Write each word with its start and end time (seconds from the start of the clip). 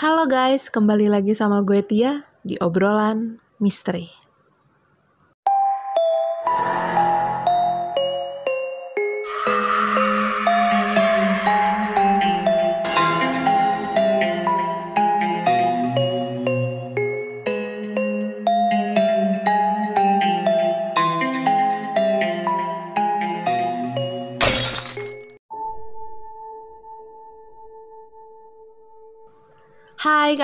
Halo 0.00 0.24
guys, 0.24 0.72
kembali 0.72 1.12
lagi 1.12 1.36
sama 1.36 1.60
gue 1.60 1.84
Tia 1.84 2.24
di 2.40 2.56
obrolan 2.56 3.36
misteri. 3.60 4.19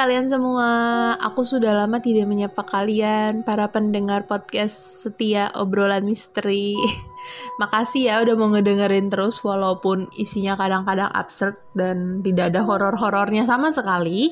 Kalian 0.07 0.31
semua, 0.31 0.71
aku 1.19 1.43
sudah 1.43 1.75
lama 1.75 1.99
tidak 1.99 2.31
menyapa 2.31 2.63
kalian 2.63 3.43
para 3.43 3.67
pendengar 3.75 4.23
podcast 4.23 5.03
setia 5.03 5.51
obrolan 5.59 6.07
misteri. 6.07 6.79
Makasih 7.61 8.07
ya 8.07 8.23
udah 8.23 8.39
mau 8.39 8.55
ngedengerin 8.55 9.11
terus 9.11 9.43
walaupun 9.43 10.07
isinya 10.15 10.55
kadang-kadang 10.55 11.11
absurd 11.11 11.59
dan 11.75 12.23
tidak 12.23 12.55
ada 12.55 12.63
horor-horornya 12.63 13.51
sama 13.51 13.75
sekali. 13.75 14.31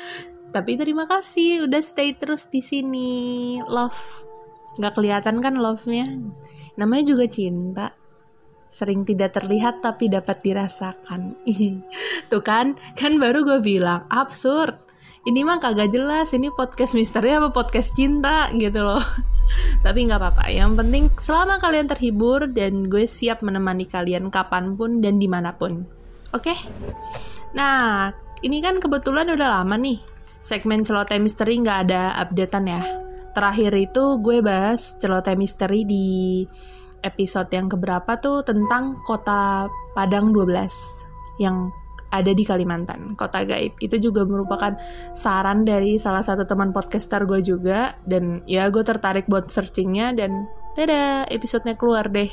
Tapi 0.56 0.80
terima 0.80 1.04
kasih 1.04 1.68
udah 1.68 1.84
stay 1.84 2.16
terus 2.16 2.48
di 2.48 2.64
sini. 2.64 3.10
Love. 3.68 4.24
Gak 4.80 4.96
kelihatan 4.96 5.44
kan 5.44 5.60
love-nya? 5.60 6.08
Namanya 6.80 7.12
juga 7.12 7.28
cinta 7.28 7.92
sering 8.72 9.04
tidak 9.04 9.36
terlihat 9.36 9.84
tapi 9.84 10.08
dapat 10.08 10.40
dirasakan. 10.40 11.36
Tuh 12.32 12.40
kan, 12.40 12.72
kan 12.96 13.20
baru 13.20 13.44
gue 13.44 13.60
bilang 13.60 14.08
absurd. 14.08 14.88
Ini 15.20 15.44
mah 15.44 15.60
kagak 15.60 15.92
jelas, 15.92 16.32
ini 16.32 16.48
podcast 16.48 16.96
misteri 16.96 17.36
apa 17.36 17.52
podcast 17.52 17.92
cinta 17.92 18.48
gitu 18.56 18.80
loh. 18.80 19.04
tapi 19.84 20.08
nggak 20.08 20.16
apa-apa, 20.16 20.48
yang 20.48 20.72
penting 20.80 21.12
selama 21.20 21.60
kalian 21.60 21.92
terhibur 21.92 22.48
dan 22.48 22.88
gue 22.88 23.04
siap 23.04 23.44
menemani 23.44 23.84
kalian 23.84 24.32
kapan 24.32 24.80
pun 24.80 25.04
dan 25.04 25.20
di 25.20 25.28
mana 25.28 25.52
pun. 25.60 25.84
Oke? 26.32 26.56
Okay? 26.56 26.58
Nah, 27.52 28.08
ini 28.40 28.64
kan 28.64 28.80
kebetulan 28.80 29.28
udah 29.28 29.60
lama 29.60 29.76
nih. 29.76 30.00
Segmen 30.40 30.80
celoteh 30.80 31.20
misteri 31.20 31.60
nggak 31.60 31.78
ada 31.84 32.16
updatean 32.24 32.72
ya. 32.72 32.80
Terakhir 33.36 33.76
itu 33.76 34.16
gue 34.24 34.40
bahas 34.40 34.96
celoteh 35.04 35.36
misteri 35.36 35.84
di 35.84 36.08
episode 37.04 37.52
yang 37.52 37.68
keberapa 37.68 38.16
tuh 38.24 38.40
tentang 38.40 38.96
kota 39.04 39.68
Padang 39.92 40.32
12 40.32 41.44
yang 41.44 41.68
ada 42.10 42.34
di 42.34 42.42
Kalimantan, 42.42 43.14
kota 43.14 43.46
gaib. 43.46 43.78
Itu 43.78 44.02
juga 44.02 44.26
merupakan 44.26 44.74
saran 45.14 45.62
dari 45.62 45.96
salah 45.96 46.26
satu 46.26 46.42
teman 46.42 46.74
podcaster 46.74 47.22
gue 47.24 47.40
juga. 47.40 47.94
Dan 48.02 48.42
ya 48.50 48.66
gue 48.68 48.82
tertarik 48.82 49.30
buat 49.30 49.46
searchingnya 49.46 50.18
dan 50.18 50.50
tada 50.74 51.24
episodenya 51.30 51.78
keluar 51.78 52.10
deh. 52.10 52.30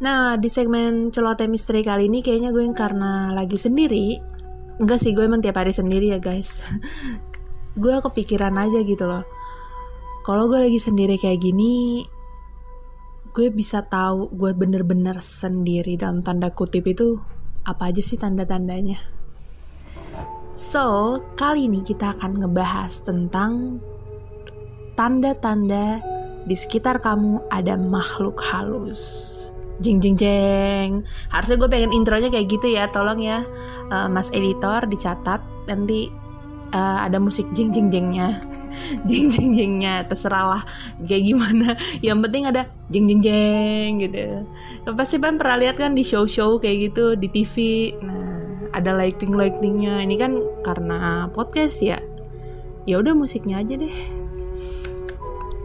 Nah 0.00 0.40
di 0.40 0.48
segmen 0.48 1.12
celoteh 1.12 1.46
misteri 1.46 1.84
kali 1.84 2.08
ini 2.08 2.24
kayaknya 2.24 2.50
gue 2.50 2.64
yang 2.64 2.76
karena 2.76 3.36
lagi 3.36 3.60
sendiri. 3.60 4.18
Enggak 4.80 4.98
sih 4.98 5.14
gue 5.14 5.22
emang 5.22 5.44
tiap 5.44 5.60
hari 5.60 5.70
sendiri 5.70 6.16
ya 6.16 6.18
guys. 6.18 6.64
gue 7.82 7.94
kepikiran 8.00 8.56
aja 8.56 8.80
gitu 8.80 9.04
loh. 9.04 9.22
Kalau 10.24 10.48
gue 10.48 10.56
lagi 10.56 10.80
sendiri 10.80 11.20
kayak 11.20 11.36
gini, 11.36 12.00
gue 13.36 13.52
bisa 13.52 13.84
tahu 13.84 14.32
gue 14.32 14.56
bener-bener 14.56 15.20
sendiri 15.20 16.00
dalam 16.00 16.24
tanda 16.24 16.48
kutip 16.54 16.88
itu 16.88 17.20
apa 17.64 17.90
aja 17.90 18.00
sih 18.04 18.20
tanda-tandanya. 18.20 19.00
So, 20.54 21.18
kali 21.34 21.66
ini 21.66 21.82
kita 21.82 22.14
akan 22.14 22.44
ngebahas 22.44 23.02
tentang 23.02 23.82
tanda-tanda 24.94 25.98
di 26.46 26.54
sekitar 26.54 27.02
kamu 27.02 27.50
ada 27.50 27.74
makhluk 27.74 28.38
halus. 28.38 29.32
Jeng 29.82 29.98
jeng 29.98 30.14
jeng. 30.14 31.02
Harusnya 31.34 31.58
gue 31.58 31.66
pengen 31.66 31.90
intronya 31.90 32.30
kayak 32.30 32.46
gitu 32.46 32.70
ya, 32.70 32.86
tolong 32.94 33.18
ya 33.18 33.42
uh, 33.90 34.06
Mas 34.06 34.30
editor 34.30 34.86
dicatat 34.86 35.42
nanti 35.66 36.12
uh, 36.74 37.06
ada 37.06 37.22
musik 37.22 37.46
jeng 37.54 37.70
jeng 37.70 37.86
jengnya 37.88 38.42
jeng 39.08 39.30
jeng 39.30 39.54
jengnya 39.54 40.02
terserah 40.10 40.58
lah 40.58 40.62
kayak 41.06 41.22
gimana. 41.22 41.78
Yang 42.02 42.18
penting 42.26 42.42
ada 42.50 42.66
jeng 42.90 43.06
jeng 43.06 43.22
jeng 43.22 43.90
gitu 44.02 44.42
pasti 44.92 45.16
kan 45.16 45.40
pernah 45.40 45.56
lihat 45.56 45.80
kan 45.80 45.96
di 45.96 46.04
show 46.04 46.28
show 46.28 46.60
kayak 46.60 46.92
gitu 46.92 47.16
di 47.16 47.32
TV 47.32 47.54
nah 48.04 48.34
ada 48.74 48.90
lighting 48.90 49.32
lightingnya 49.32 50.02
ini 50.02 50.18
kan 50.18 50.34
karena 50.66 51.30
podcast 51.30 51.78
ya. 51.78 51.98
Ya 52.84 53.00
udah 53.00 53.14
musiknya 53.16 53.62
aja 53.62 53.80
deh. 53.80 53.94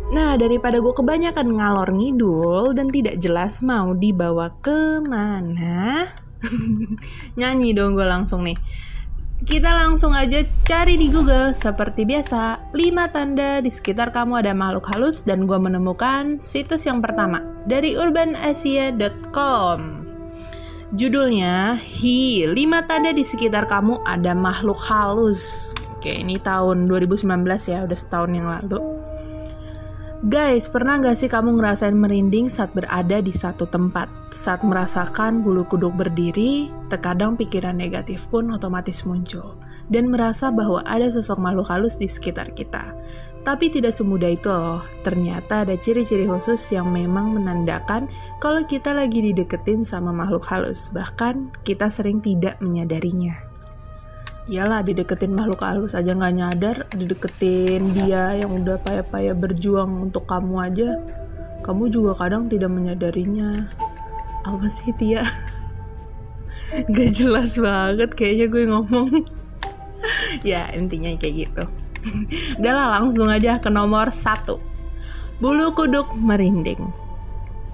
Nah, 0.09 0.38
daripada 0.41 0.81
gue 0.81 0.94
kebanyakan 0.94 1.58
ngalor 1.58 1.90
ngidul 1.94 2.74
dan 2.74 2.90
tidak 2.90 3.22
jelas 3.22 3.62
mau 3.62 3.94
dibawa 3.94 4.50
ke 4.58 5.03
mana, 5.06 6.09
nyanyi 7.38 7.78
dong 7.78 7.94
gue 7.94 8.08
langsung 8.08 8.41
nih. 8.46 8.58
Kita 9.39 9.72
langsung 9.72 10.11
aja 10.11 10.44
cari 10.67 11.00
di 11.00 11.07
Google. 11.07 11.55
Seperti 11.55 12.03
biasa 12.03 12.75
5 12.75 13.16
tanda 13.16 13.63
di 13.63 13.72
sekitar 13.72 14.11
kamu 14.11 14.44
ada 14.44 14.51
makhluk 14.51 14.91
halus 14.91 15.23
dan 15.23 15.47
gue 15.47 15.55
menemukan 15.55 16.44
situs 16.44 16.83
yang 16.83 17.00
pertama 17.00 17.39
dari 17.63 17.95
urbanasia.com 17.95 19.79
Judulnya 20.91 21.79
Hi 21.79 22.51
5 22.51 22.89
tanda 22.91 23.16
di 23.16 23.23
sekitar 23.23 23.72
kamu 23.72 24.03
ada 24.03 24.35
makhluk 24.35 24.75
halus. 24.91 25.72
Oke 25.95 26.19
ini 26.19 26.35
tahun 26.35 26.91
2019 26.91 27.23
ya 27.72 27.88
udah 27.88 27.95
setahun 27.95 28.31
yang 28.35 28.51
lalu 28.51 28.98
Guys, 30.19 30.68
pernah 30.68 31.00
gak 31.00 31.16
sih 31.16 31.31
kamu 31.31 31.56
ngerasain 31.56 31.96
merinding 31.96 32.52
saat 32.52 32.75
berada 32.75 33.24
di 33.24 33.31
satu 33.31 33.63
tempat? 33.63 34.12
Saat 34.35 34.68
merasakan 34.68 35.40
bulu 35.47 35.63
kuduk 35.63 35.96
berdiri, 35.96 36.68
terkadang 36.91 37.40
pikiran 37.40 37.80
negatif 37.80 38.28
pun 38.28 38.52
otomatis 38.52 39.08
muncul. 39.08 39.56
Dan 39.88 40.12
merasa 40.12 40.52
bahwa 40.52 40.84
ada 40.84 41.08
sosok 41.08 41.40
makhluk 41.40 41.72
halus 41.72 41.96
di 41.96 42.12
sekitar 42.12 42.52
kita. 42.52 42.91
Tapi 43.47 43.72
tidak 43.72 43.96
semudah 43.96 44.35
itu 44.35 44.52
loh, 44.52 44.84
ternyata 45.08 45.63
ada 45.63 45.79
ciri-ciri 45.79 46.28
khusus 46.28 46.59
yang 46.75 46.91
memang 46.91 47.40
menandakan 47.40 48.12
kalau 48.44 48.59
kita 48.68 48.91
lagi 48.91 49.24
dideketin 49.24 49.88
sama 49.88 50.12
makhluk 50.12 50.44
halus. 50.52 50.91
Bahkan 50.91 51.63
kita 51.63 51.88
sering 51.88 52.19
tidak 52.19 52.59
menyadarinya 52.59 53.48
iyalah 54.49 54.81
dideketin 54.81 55.31
makhluk 55.31 55.61
halus 55.61 55.93
aja 55.93 56.11
nggak 56.17 56.35
nyadar. 56.35 56.77
Dideketin 56.91 57.93
dia 57.93 58.33
yang 58.33 58.49
udah 58.49 58.81
payah-payah 58.81 59.37
berjuang 59.37 60.09
untuk 60.09 60.25
kamu 60.25 60.53
aja. 60.65 60.89
Kamu 61.61 61.93
juga 61.93 62.17
kadang 62.17 62.49
tidak 62.49 62.73
menyadarinya. 62.73 63.69
Apa 64.43 64.65
sih 64.67 64.89
Tia? 64.97 65.21
Gak 66.93 67.11
jelas 67.17 67.57
banget 67.57 68.13
kayaknya 68.13 68.45
gue 68.49 68.63
ngomong. 68.67 69.11
Ya 70.47 70.71
intinya 70.71 71.11
kayak 71.19 71.35
gitu. 71.35 71.63
Udahlah 72.63 72.87
langsung 72.87 73.27
aja 73.27 73.59
ke 73.59 73.67
nomor 73.67 74.16
satu. 74.16 74.55
Bulu 75.43 75.75
kuduk 75.75 76.16
merinding. 76.16 76.79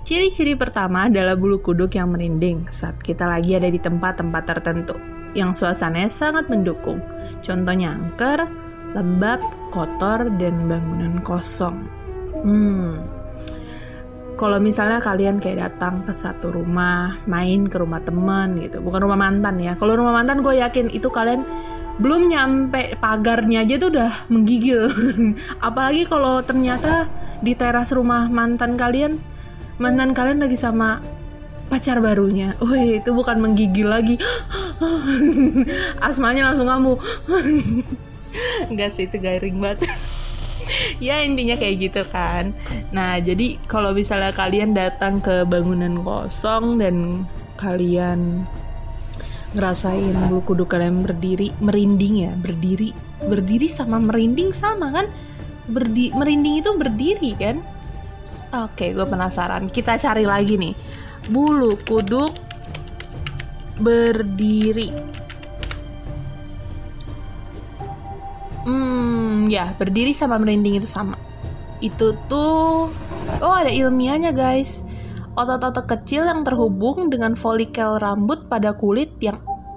Ciri-ciri 0.01 0.57
pertama 0.57 1.05
adalah 1.05 1.37
bulu 1.37 1.61
kuduk 1.61 1.93
yang 1.93 2.09
merinding 2.09 2.65
saat 2.73 2.97
kita 2.97 3.29
lagi 3.29 3.53
ada 3.53 3.69
di 3.69 3.77
tempat-tempat 3.77 4.41
tertentu 4.41 4.97
yang 5.35 5.51
suasananya 5.51 6.09
sangat 6.09 6.47
mendukung. 6.47 7.03
Contohnya 7.44 7.94
angker, 8.00 8.47
lembab, 8.96 9.44
kotor, 9.69 10.31
dan 10.40 10.66
bangunan 10.66 11.19
kosong. 11.22 11.85
Hmm, 12.41 13.03
kalau 14.35 14.59
misalnya 14.59 15.00
kalian 15.00 15.40
kayak 15.40 15.63
datang 15.63 16.03
ke 16.03 16.12
satu 16.12 16.51
rumah, 16.51 17.16
main 17.23 17.68
ke 17.72 17.79
rumah 17.79 18.03
teman 18.03 18.59
gitu, 18.59 18.84
bukan 18.84 19.07
rumah 19.07 19.16
mantan 19.16 19.56
ya. 19.63 19.79
Kalau 19.79 19.96
rumah 19.96 20.12
mantan 20.12 20.44
gue 20.44 20.59
yakin 20.59 20.91
itu 20.91 21.07
kalian 21.07 21.47
belum 21.96 22.28
nyampe 22.28 23.00
pagarnya 23.00 23.64
aja 23.64 23.79
tuh 23.79 23.96
udah 23.96 24.11
menggigil. 24.28 24.91
Apalagi 25.67 26.03
kalau 26.03 26.43
ternyata 26.43 27.08
di 27.40 27.55
teras 27.55 27.96
rumah 27.96 28.28
mantan 28.28 28.76
kalian, 28.76 29.16
mantan 29.79 30.11
kalian 30.11 30.43
lagi 30.43 30.59
sama 30.59 30.99
pacar 31.72 32.03
barunya. 32.03 32.59
Wih, 32.59 32.99
itu 32.99 33.16
bukan 33.16 33.40
menggigil 33.40 33.88
lagi. 33.88 34.20
Asmanya 36.05 36.51
langsung 36.51 36.67
kamu. 36.67 36.93
Enggak 38.72 38.91
sih, 38.95 39.07
itu 39.07 39.17
garing 39.19 39.57
banget. 39.59 39.87
ya 41.05 41.23
intinya 41.23 41.55
kayak 41.55 41.75
gitu 41.91 42.01
kan. 42.07 42.51
Nah, 42.91 43.19
jadi 43.19 43.59
kalau 43.69 43.95
misalnya 43.95 44.35
kalian 44.35 44.75
datang 44.75 45.23
ke 45.23 45.47
bangunan 45.47 46.03
kosong 46.03 46.79
dan 46.79 47.27
kalian 47.55 48.43
ngerasain 49.55 50.11
bulu 50.27 50.43
kuduk 50.43 50.75
kalian 50.75 50.99
berdiri 50.99 51.55
merinding 51.63 52.28
ya 52.28 52.35
berdiri 52.35 52.91
berdiri 53.23 53.71
sama 53.71 54.03
merinding 54.03 54.51
sama 54.51 54.91
kan 54.91 55.07
Berdi 55.66 56.13
merinding 56.13 56.61
itu 56.61 56.69
berdiri 56.75 57.31
kan 57.39 57.63
oke 58.51 58.85
gue 58.91 59.07
penasaran 59.07 59.71
kita 59.71 59.95
cari 59.95 60.28
lagi 60.28 60.59
nih 60.59 60.75
bulu 61.31 61.79
kuduk 61.87 62.35
berdiri. 63.79 64.89
Hmm, 68.66 69.45
ya 69.51 69.75
berdiri 69.77 70.16
sama 70.16 70.41
merinding 70.41 70.81
itu 70.81 70.89
sama. 70.89 71.13
Itu 71.83 72.17
tuh, 72.31 72.89
oh 73.43 73.55
ada 73.55 73.69
ilmiahnya 73.69 74.33
guys. 74.33 74.87
Otot-otot 75.35 75.83
kecil 75.85 76.23
yang 76.23 76.47
terhubung 76.47 77.11
dengan 77.11 77.35
folikel 77.35 77.99
rambut 77.99 78.47
pada 78.47 78.72
kulit 78.72 79.11
yang 79.19 79.35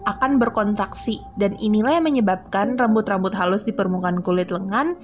akan 0.09 0.41
berkontraksi 0.41 1.21
dan 1.37 1.53
inilah 1.61 2.01
yang 2.01 2.07
menyebabkan 2.09 2.79
rambut-rambut 2.79 3.37
halus 3.37 3.69
di 3.69 3.77
permukaan 3.77 4.25
kulit 4.25 4.49
lengan 4.49 4.97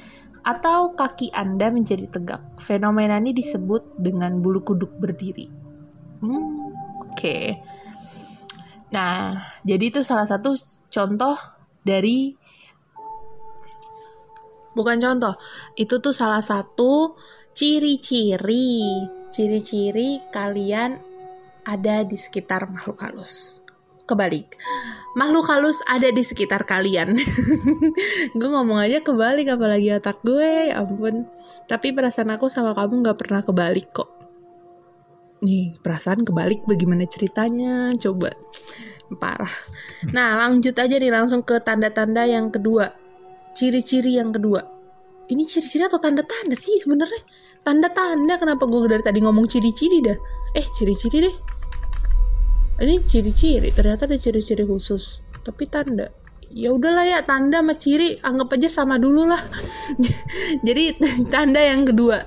atau 0.49 0.97
kaki 0.97 1.29
Anda 1.37 1.69
menjadi 1.69 2.09
tegak. 2.09 2.41
Fenomena 2.57 3.21
ini 3.21 3.37
disebut 3.37 4.01
dengan 4.01 4.41
bulu 4.41 4.65
kuduk 4.65 4.97
berdiri. 4.97 5.45
Hmm, 6.25 6.73
oke. 7.05 7.13
Okay. 7.13 7.61
Nah, 8.95 9.35
jadi 9.67 9.91
itu 9.91 10.07
salah 10.07 10.23
satu 10.23 10.55
contoh 10.87 11.35
dari 11.83 12.31
bukan 14.79 15.03
contoh, 15.03 15.35
itu 15.75 15.99
tuh 15.99 16.15
salah 16.15 16.39
satu 16.39 17.19
ciri-ciri 17.51 19.03
ciri-ciri 19.35 20.23
kalian 20.31 21.03
ada 21.67 22.07
di 22.07 22.15
sekitar 22.15 22.71
makhluk 22.71 23.03
halus. 23.03 23.67
Kebalik. 24.07 24.55
Makhluk 25.19 25.49
halus 25.51 25.83
ada 25.91 26.13
di 26.15 26.23
sekitar 26.23 26.63
kalian. 26.63 27.19
Gue 28.39 28.49
ngomong 28.53 28.79
aja 28.79 29.03
kebalik 29.03 29.49
apalagi 29.49 29.91
otak 29.97 30.21
gue 30.23 30.71
ya 30.71 30.85
ampun. 30.85 31.25
Tapi 31.65 31.97
perasaan 31.97 32.31
aku 32.37 32.53
sama 32.53 32.77
kamu 32.77 33.01
nggak 33.01 33.19
pernah 33.19 33.41
kebalik 33.41 33.91
kok 33.97 34.24
nih 35.45 35.77
perasaan 35.79 36.25
kebalik 36.25 36.65
bagaimana 36.65 37.05
ceritanya? 37.05 37.93
Coba. 38.01 38.33
Parah. 39.21 39.53
Nah 40.11 40.41
lanjut 40.41 40.73
aja 40.75 40.97
nih 40.97 41.13
langsung 41.13 41.45
ke 41.45 41.61
tanda-tanda 41.61 42.25
yang 42.25 42.49
kedua. 42.49 42.89
Ciri-ciri 43.53 44.17
yang 44.17 44.33
kedua. 44.33 44.65
Ini 45.29 45.45
ciri-ciri 45.45 45.87
atau 45.87 46.01
tanda-tanda 46.01 46.57
sih 46.57 46.75
sebenarnya? 46.81 47.23
Tanda-tanda 47.63 48.41
kenapa 48.41 48.65
gue 48.67 48.89
dari 48.89 49.05
tadi 49.05 49.21
ngomong 49.23 49.47
ciri-ciri 49.47 50.01
dah? 50.03 50.19
Eh 50.57 50.67
ciri-ciri 50.73 51.19
deh. 51.23 51.37
Ini 52.83 53.05
ciri-ciri 53.07 53.71
ternyata 53.71 54.09
ada 54.09 54.17
ciri-ciri 54.19 54.65
khusus. 54.67 55.23
Tapi 55.45 55.69
tanda. 55.69 56.11
Ya 56.55 56.73
udahlah 56.73 57.05
ya 57.07 57.21
tanda 57.23 57.61
sama 57.61 57.75
ciri 57.77 58.19
anggap 58.25 58.57
aja 58.57 58.69
sama 58.73 58.97
dulu 58.97 59.29
lah. 59.29 59.43
Jadi 60.67 60.99
tanda 61.29 61.61
yang 61.61 61.87
kedua 61.87 62.25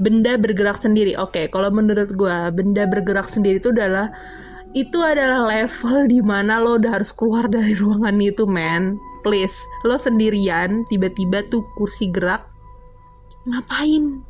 benda 0.00 0.40
bergerak 0.40 0.80
sendiri. 0.80 1.14
Oke 1.20 1.52
kalau 1.52 1.68
menurut 1.68 2.10
gue 2.10 2.38
benda 2.56 2.88
bergerak 2.88 3.28
sendiri 3.28 3.60
itu 3.60 3.70
adalah 3.70 4.10
itu 4.72 4.98
adalah 5.02 5.44
level 5.44 6.08
di 6.08 6.20
mana 6.24 6.62
lo 6.62 6.78
udah 6.78 6.98
harus 6.98 7.10
keluar 7.10 7.50
dari 7.50 7.74
ruangan 7.74 8.14
itu 8.22 8.46
man 8.46 9.02
please 9.26 9.66
lo 9.82 9.98
sendirian 9.98 10.86
tiba-tiba 10.86 11.42
tuh 11.50 11.66
kursi 11.74 12.08
gerak 12.08 12.46
ngapain? 13.48 14.22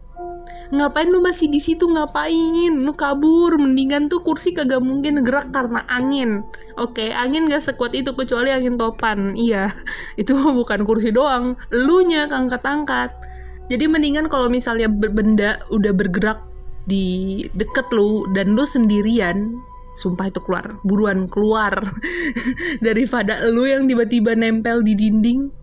Ngapain 0.70 1.08
lu 1.10 1.18
masih 1.18 1.50
di 1.50 1.58
situ 1.58 1.90
ngapain? 1.90 2.72
Lu 2.78 2.94
kabur 2.94 3.58
mendingan 3.58 4.06
tuh 4.06 4.22
kursi 4.22 4.54
kagak 4.54 4.78
mungkin 4.78 5.26
gerak 5.26 5.50
karena 5.50 5.82
angin. 5.90 6.46
Oke 6.78 7.10
angin 7.10 7.50
gak 7.50 7.66
sekuat 7.66 7.92
itu 7.98 8.14
kecuali 8.14 8.54
angin 8.54 8.78
topan. 8.78 9.34
Iya 9.34 9.74
itu 10.20 10.32
bukan 10.34 10.86
kursi 10.86 11.10
doang. 11.10 11.58
Lu 11.74 12.06
nya 12.06 12.30
angkat-angkat 12.30 13.29
jadi 13.70 13.86
mendingan 13.86 14.26
kalau 14.26 14.50
misalnya 14.50 14.90
benda 14.90 15.62
udah 15.70 15.94
bergerak 15.94 16.42
di 16.90 17.46
deket 17.54 17.86
lu 17.94 18.26
dan 18.34 18.58
lu 18.58 18.66
sendirian 18.66 19.54
sumpah 19.94 20.26
itu 20.26 20.42
keluar 20.42 20.82
buruan 20.82 21.30
keluar 21.30 21.78
daripada 22.86 23.46
lu 23.46 23.62
yang 23.70 23.86
tiba-tiba 23.86 24.34
nempel 24.34 24.82
di 24.82 24.98
dinding 24.98 25.54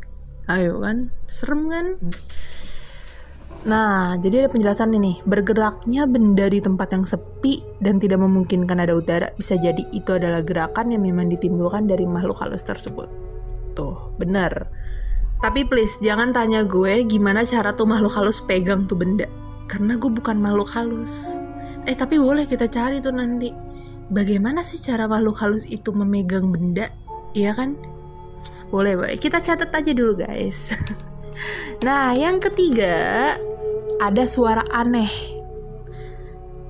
ayo 0.47 0.79
kan 0.79 1.11
serem 1.27 1.67
kan 1.67 1.87
Nah, 3.67 4.15
jadi 4.15 4.47
ada 4.47 4.49
penjelasan 4.53 4.95
ini. 4.95 5.19
Bergeraknya 5.27 6.07
benda 6.07 6.47
di 6.47 6.63
tempat 6.63 6.87
yang 6.95 7.03
sepi 7.03 7.59
dan 7.83 7.99
tidak 7.99 8.23
memungkinkan 8.23 8.79
ada 8.79 8.95
udara 8.95 9.27
bisa 9.35 9.59
jadi 9.59 9.83
itu 9.91 10.15
adalah 10.15 10.39
gerakan 10.39 10.95
yang 10.95 11.03
memang 11.03 11.27
ditimbulkan 11.27 11.83
dari 11.83 12.07
makhluk 12.07 12.39
halus 12.39 12.63
tersebut. 12.63 13.11
Tuh, 13.75 14.15
benar. 14.15 14.71
Tapi 15.37 15.69
please, 15.69 16.01
jangan 16.01 16.33
tanya 16.33 16.65
gue 16.65 17.05
gimana 17.05 17.45
cara 17.45 17.69
tuh 17.77 17.85
makhluk 17.85 18.13
halus 18.17 18.41
pegang 18.41 18.89
tuh 18.89 18.97
benda. 18.97 19.29
Karena 19.69 19.93
gue 19.93 20.09
bukan 20.09 20.41
makhluk 20.41 20.73
halus. 20.73 21.37
Eh, 21.85 21.93
tapi 21.93 22.17
boleh 22.17 22.49
kita 22.49 22.65
cari 22.67 22.97
tuh 22.97 23.13
nanti. 23.13 23.53
Bagaimana 24.07 24.65
sih 24.65 24.81
cara 24.81 25.05
makhluk 25.05 25.37
halus 25.37 25.69
itu 25.69 25.93
memegang 25.93 26.49
benda? 26.49 26.89
Iya 27.37 27.53
kan? 27.53 27.77
Boleh, 28.73 28.97
boleh. 28.97 29.15
Kita 29.15 29.39
catat 29.39 29.71
aja 29.71 29.91
dulu, 29.93 30.19
guys. 30.19 30.73
nah, 31.85 32.11
yang 32.17 32.41
ketiga, 32.41 33.35
ada 34.01 34.23
suara 34.25 34.65
aneh. 34.73 35.37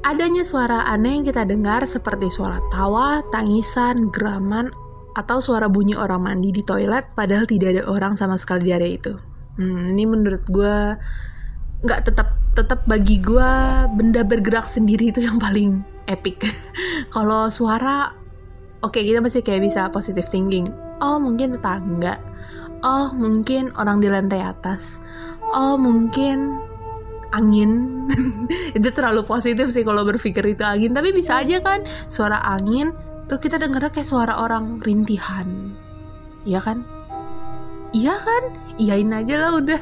Adanya 0.03 0.43
suara 0.45 0.87
aneh 0.87 1.19
yang 1.19 1.25
kita 1.25 1.43
dengar 1.43 1.83
seperti 1.83 2.31
suara 2.31 2.61
tawa, 2.71 3.19
tangisan, 3.33 4.07
geraman, 4.13 4.71
atau 5.17 5.41
suara 5.41 5.65
bunyi 5.65 5.97
orang 5.97 6.21
mandi 6.21 6.53
di 6.53 6.61
toilet 6.61 7.17
padahal 7.17 7.49
tidak 7.49 7.73
ada 7.73 7.83
orang 7.89 8.13
sama 8.13 8.37
sekali 8.37 8.69
di 8.69 8.71
area 8.71 8.91
itu. 8.93 9.13
Hmm, 9.57 9.89
ini 9.89 10.05
menurut 10.05 10.45
gue 10.45 10.93
nggak 11.81 12.01
tetap 12.05 12.37
tetap 12.53 12.85
bagi 12.85 13.17
gue 13.17 13.51
benda 13.97 14.21
bergerak 14.21 14.69
sendiri 14.69 15.09
itu 15.09 15.25
yang 15.25 15.41
paling 15.41 15.81
epic. 16.05 16.45
Kalau 17.15 17.49
suara, 17.49 18.13
oke 18.85 18.93
okay, 18.93 19.09
kita 19.09 19.17
masih 19.17 19.41
kayak 19.41 19.65
bisa 19.65 19.89
positive 19.89 20.29
thinking. 20.29 20.69
Oh 21.01 21.17
mungkin 21.17 21.57
tetangga. 21.57 22.21
Oh 22.85 23.09
mungkin 23.17 23.73
orang 23.81 23.97
di 23.97 24.13
lantai 24.13 24.45
atas. 24.45 25.01
Oh 25.49 25.81
mungkin 25.81 26.61
angin 27.33 28.05
itu 28.77 28.87
terlalu 28.95 29.25
positif 29.27 29.67
sih 29.73 29.83
kalau 29.83 30.07
berpikir 30.07 30.43
itu 30.47 30.63
angin 30.63 30.95
tapi 30.95 31.11
bisa 31.11 31.43
aja 31.43 31.59
kan 31.59 31.83
suara 32.07 32.39
angin 32.39 32.95
tuh 33.27 33.39
kita 33.43 33.59
dengarnya 33.59 33.91
kayak 33.91 34.07
suara 34.07 34.39
orang 34.39 34.79
rintihan. 34.79 35.75
Iya 36.47 36.63
kan? 36.63 36.87
Iya 37.91 38.15
kan? 38.19 38.43
Iyain 38.79 39.11
aja 39.11 39.35
lah 39.39 39.51
udah. 39.59 39.81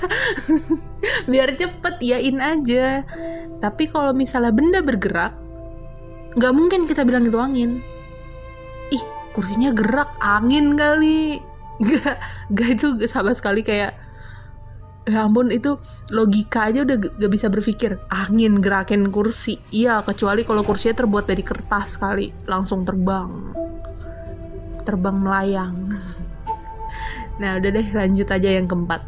Biar 1.32 1.54
cepet 1.54 1.96
iyain 2.02 2.38
aja. 2.42 3.06
Tapi 3.62 3.90
kalau 3.90 4.12
misalnya 4.14 4.54
benda 4.54 4.82
bergerak 4.82 5.34
nggak 6.36 6.52
mungkin 6.52 6.84
kita 6.84 7.08
bilang 7.08 7.24
itu 7.24 7.40
angin. 7.40 7.80
Ih 8.92 9.04
kursinya 9.32 9.72
gerak 9.72 10.12
angin 10.20 10.76
kali. 10.76 11.40
Gak 11.76 12.18
gak 12.56 12.70
itu 12.80 12.88
sama 13.04 13.36
sekali 13.36 13.60
kayak 13.60 14.05
ya 15.06 15.30
ampun 15.30 15.54
itu 15.54 15.78
logika 16.10 16.74
aja 16.74 16.82
udah 16.82 16.98
gak 16.98 17.32
bisa 17.32 17.48
berpikir. 17.48 18.02
Angin 18.10 18.60
gerakin 18.60 19.08
kursi. 19.14 19.62
Iya 19.70 20.02
kecuali 20.02 20.42
kalau 20.42 20.66
kursinya 20.66 21.06
terbuat 21.06 21.30
dari 21.30 21.46
kertas 21.46 22.02
kali. 22.02 22.34
Langsung 22.50 22.84
terbang. 22.84 23.54
Terbang 24.84 25.18
melayang. 25.22 25.78
Nah 27.36 27.60
udah 27.60 27.68
deh 27.68 27.88
lanjut 27.92 28.32
aja 28.32 28.48
yang 28.48 28.64
keempat. 28.64 29.04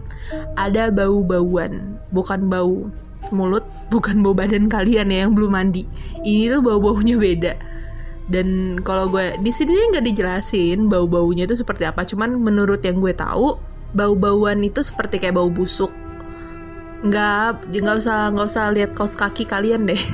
Ada 0.59 0.91
bau-bauan. 0.91 1.95
Bukan 2.11 2.51
bau 2.51 2.91
mulut 3.31 3.63
bukan 3.93 4.23
bau 4.23 4.35
badan 4.35 4.67
kalian 4.67 5.07
ya 5.07 5.23
yang 5.23 5.31
belum 5.31 5.55
mandi. 5.55 5.87
Ini 6.27 6.59
tuh 6.59 6.59
bau-baunya 6.59 7.15
beda. 7.15 7.55
Dan 8.27 8.75
kalau 8.83 9.07
gue 9.07 9.39
di 9.39 9.47
sini 9.47 9.71
nggak 9.71 10.03
dijelasin 10.03 10.91
bau-baunya 10.91 11.47
itu 11.47 11.55
seperti 11.55 11.87
apa. 11.87 12.03
Cuman 12.03 12.35
menurut 12.35 12.83
yang 12.83 12.99
gue 12.99 13.15
tahu 13.15 13.76
bau-bauan 13.97 14.61
itu 14.61 14.85
seperti 14.85 15.17
kayak 15.17 15.41
bau 15.41 15.49
busuk. 15.49 15.89
Nggak 17.01 17.73
nggak 17.73 17.95
usah 17.97 18.29
nggak 18.29 18.47
usah 18.47 18.63
lihat 18.73 18.91
kaos 18.93 19.17
kaki 19.17 19.49
kalian 19.49 19.89
deh. 19.89 19.97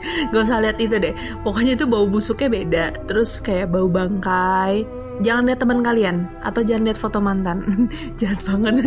Nggak 0.00 0.48
usah 0.48 0.64
lihat 0.64 0.80
itu 0.80 0.96
deh. 0.96 1.12
Pokoknya 1.44 1.76
itu 1.76 1.84
bau 1.84 2.08
busuknya 2.08 2.48
beda. 2.48 2.84
Terus 3.04 3.36
kayak 3.36 3.68
bau 3.68 3.84
bangkai. 3.84 4.88
Jangan 5.20 5.44
lihat 5.44 5.60
teman 5.60 5.84
kalian. 5.84 6.24
Atau 6.40 6.64
jangan 6.64 6.88
lihat 6.88 6.96
foto 6.96 7.20
mantan. 7.20 7.60
Jahat 8.20 8.40
banget. 8.48 8.80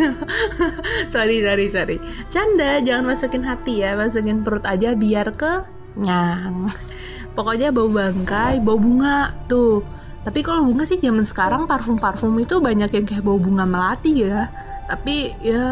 Sorry 1.14 1.46
sorry 1.46 1.70
sorry. 1.70 1.98
Canda 2.34 2.82
jangan 2.82 3.14
masukin 3.14 3.46
hati 3.46 3.86
ya. 3.86 3.94
Masukin 3.94 4.42
perut 4.42 4.66
aja 4.66 4.98
biar 4.98 5.38
ke 5.38 5.70
nyang 6.02 6.74
pokoknya 7.34 7.74
bau 7.74 7.90
bangkai 7.90 8.62
bau 8.62 8.78
bunga 8.78 9.34
tuh 9.50 9.82
tapi 10.24 10.40
kalau 10.40 10.64
bunga 10.64 10.88
sih 10.88 11.04
zaman 11.04 11.28
sekarang 11.28 11.68
parfum-parfum 11.68 12.32
itu 12.40 12.64
banyak 12.64 12.90
yang 12.96 13.06
kayak 13.06 13.24
bau 13.28 13.36
bunga 13.36 13.68
melati 13.68 14.24
ya. 14.24 14.48
Tapi 14.88 15.36
ya 15.44 15.66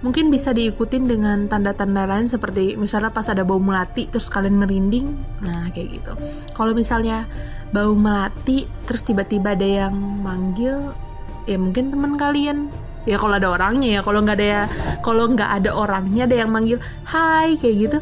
mungkin 0.00 0.32
bisa 0.32 0.56
diikutin 0.56 1.04
dengan 1.04 1.44
tanda-tanda 1.44 2.08
lain 2.08 2.24
seperti 2.24 2.78
misalnya 2.80 3.12
pas 3.12 3.28
ada 3.28 3.44
bau 3.44 3.60
melati 3.60 4.08
terus 4.08 4.32
kalian 4.32 4.56
merinding. 4.56 5.12
Nah, 5.44 5.68
kayak 5.76 6.00
gitu. 6.00 6.12
Kalau 6.56 6.72
misalnya 6.72 7.28
bau 7.68 7.92
melati 7.92 8.64
terus 8.88 9.04
tiba-tiba 9.04 9.52
ada 9.52 9.86
yang 9.88 9.92
manggil 10.24 10.96
ya 11.44 11.56
mungkin 11.60 11.92
teman 11.92 12.16
kalian 12.16 12.72
ya 13.08 13.16
kalau 13.16 13.36
ada 13.36 13.48
orangnya 13.48 13.88
ya 13.96 14.00
kalau 14.04 14.20
nggak 14.20 14.36
ada 14.36 14.46
ya 14.46 14.62
kalau 15.00 15.24
nggak 15.32 15.50
ada 15.60 15.70
orangnya 15.72 16.28
ada 16.28 16.36
yang 16.44 16.50
manggil 16.52 16.76
hai 17.08 17.56
kayak 17.56 17.76
gitu 17.88 17.98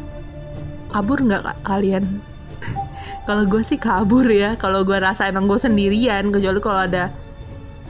kabur 0.91 1.19
nggak 1.23 1.63
kalian 1.63 2.19
kalau 3.27 3.43
gue 3.43 3.61
sih 3.61 3.75
kabur 3.75 4.25
ya 4.25 4.55
kalau 4.55 4.87
gue 4.87 4.95
rasa 4.95 5.27
emang 5.27 5.45
gue 5.45 5.59
sendirian 5.59 6.31
kecuali 6.31 6.59
kalau 6.63 6.81
ada 6.87 7.11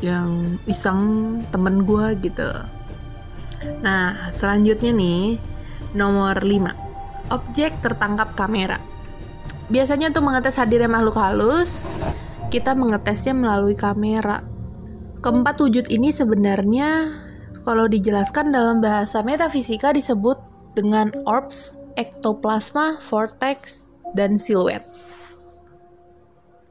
yang 0.01 0.57
iseng 0.65 1.39
temen 1.53 1.85
gue 1.85 2.17
gitu 2.25 2.49
Nah, 3.81 4.29
selanjutnya 4.33 4.93
nih, 4.93 5.37
nomor 5.97 6.41
5. 6.41 7.33
Objek 7.33 7.83
tertangkap 7.83 8.33
kamera. 8.37 8.77
Biasanya 9.67 10.15
untuk 10.15 10.23
mengetes 10.23 10.55
hadirnya 10.55 10.87
makhluk 10.87 11.19
halus, 11.19 11.97
kita 12.47 12.71
mengetesnya 12.71 13.35
melalui 13.35 13.75
kamera. 13.75 14.39
Keempat 15.19 15.59
wujud 15.59 15.91
ini 15.91 16.13
sebenarnya 16.13 17.11
kalau 17.67 17.91
dijelaskan 17.91 18.55
dalam 18.55 18.79
bahasa 18.79 19.19
metafisika 19.27 19.91
disebut 19.91 20.39
dengan 20.77 21.11
orbs, 21.27 21.75
ektoplasma, 21.99 23.01
vortex, 23.03 23.91
dan 24.15 24.39
siluet. 24.39 24.87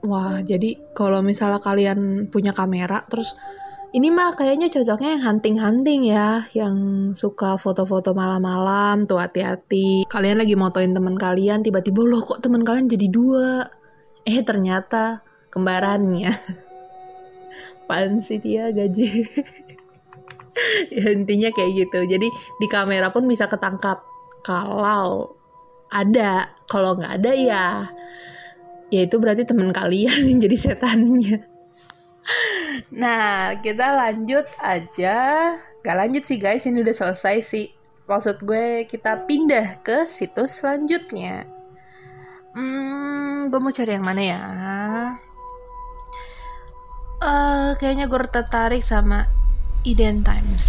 Wah, 0.06 0.38
jadi 0.38 0.78
kalau 0.94 1.18
misalnya 1.18 1.58
kalian 1.58 2.30
punya 2.30 2.54
kamera, 2.54 3.02
terus 3.10 3.34
ini 3.90 4.14
mah 4.14 4.38
kayaknya 4.38 4.70
cocoknya 4.70 5.18
yang 5.18 5.24
hunting-hunting 5.26 6.00
ya, 6.06 6.46
yang 6.54 6.76
suka 7.10 7.58
foto-foto 7.58 8.14
malam-malam, 8.14 9.02
tuh 9.02 9.18
hati-hati. 9.18 10.06
Kalian 10.06 10.38
lagi 10.38 10.54
motoin 10.54 10.94
teman 10.94 11.18
kalian, 11.18 11.66
tiba-tiba 11.66 12.06
loh 12.06 12.22
kok 12.22 12.38
teman 12.38 12.62
kalian 12.62 12.86
jadi 12.86 13.06
dua. 13.10 13.66
Eh 14.22 14.46
ternyata 14.46 15.26
kembarannya. 15.50 16.30
Pan 17.90 18.14
sih 18.22 18.38
dia 18.38 18.70
gaji. 18.70 19.26
ya, 20.94 21.04
intinya 21.10 21.50
kayak 21.50 21.72
gitu. 21.74 21.98
Jadi 22.06 22.30
di 22.62 22.66
kamera 22.70 23.10
pun 23.10 23.26
bisa 23.26 23.50
ketangkap 23.50 24.06
kalau 24.46 25.34
ada, 25.90 26.54
kalau 26.70 26.94
nggak 26.94 27.12
ada 27.22 27.32
ya 27.34 27.66
ya 28.90 29.04
itu 29.06 29.16
berarti 29.18 29.42
teman 29.42 29.74
kalian 29.74 30.30
yang 30.30 30.38
jadi 30.42 30.56
setannya. 30.56 31.56
Nah, 32.92 33.58
kita 33.62 33.94
lanjut 33.94 34.46
aja. 34.62 35.18
Gak 35.82 35.96
lanjut 35.96 36.22
sih 36.26 36.38
guys, 36.38 36.66
ini 36.66 36.82
udah 36.82 36.94
selesai 36.94 37.36
sih. 37.42 37.66
Maksud 38.06 38.46
gue 38.46 38.86
kita 38.86 39.26
pindah 39.26 39.82
ke 39.82 40.06
situs 40.06 40.62
selanjutnya. 40.62 41.46
Hmm, 42.54 43.50
gue 43.50 43.58
mau 43.58 43.74
cari 43.74 43.92
yang 43.98 44.06
mana 44.06 44.22
ya? 44.22 44.42
Uh, 47.20 47.74
kayaknya 47.82 48.06
gue 48.06 48.18
tertarik 48.30 48.82
sama 48.82 49.26
Eden 49.82 50.22
Times. 50.22 50.64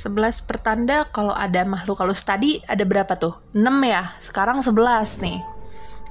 11 0.00 0.48
pertanda 0.48 1.04
kalau 1.12 1.36
ada 1.36 1.60
makhluk 1.68 2.00
halus 2.00 2.24
tadi 2.24 2.64
ada 2.64 2.88
berapa 2.88 3.12
tuh? 3.20 3.36
6 3.52 3.60
ya? 3.84 4.16
Sekarang 4.16 4.64
11 4.64 5.20
nih. 5.20 5.38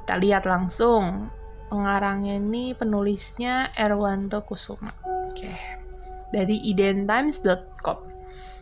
Kita 0.05 0.13
lihat 0.21 0.45
langsung. 0.45 1.38
Pengarangnya 1.69 2.41
ini 2.41 2.73
penulisnya 2.73 3.69
Erwanto 3.77 4.41
Kusuma. 4.41 4.89
Oke. 5.05 5.45
Okay. 5.45 5.57
Dari 6.33 6.57
identimes.com. 6.65 7.97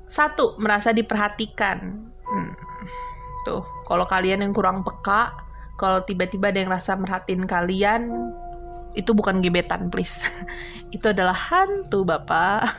Satu, 0.07 0.55
merasa 0.59 0.91
diperhatikan. 0.91 1.79
Hmm. 2.27 2.51
Tuh, 3.47 3.63
kalau 3.87 4.03
kalian 4.07 4.43
yang 4.43 4.51
kurang 4.51 4.83
peka, 4.83 5.35
kalau 5.79 6.03
tiba-tiba 6.03 6.51
ada 6.51 6.59
yang 6.63 6.71
rasa 6.71 6.95
merhatiin 6.99 7.43
kalian, 7.47 8.11
itu 8.97 9.11
bukan 9.13 9.39
gebetan, 9.39 9.87
please. 9.87 10.23
itu 10.95 11.05
adalah 11.11 11.35
hantu, 11.35 12.03
Bapak. 12.03 12.71